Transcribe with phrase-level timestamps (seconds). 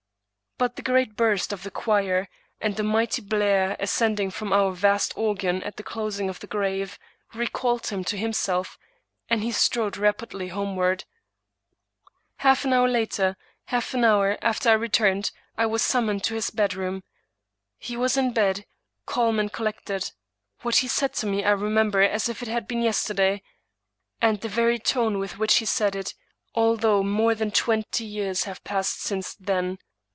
[0.57, 5.11] But the great burst of the choir, and the mighty blare ascending from our vast
[5.17, 6.99] organ at the closing of the grave,
[7.33, 8.77] recalled him to himself,
[9.27, 11.05] and he strode rapidly homeward.
[12.35, 17.01] Half an hour after I returned, I was summoned to his bedroom.
[17.79, 18.67] He was in bed,
[19.07, 20.11] calm and collected.
[20.61, 23.41] What he said to me I remember as if it had been yesterday,
[24.21, 26.13] and the very tone with which he said it,
[26.53, 29.79] although more than twenty years have passed since then.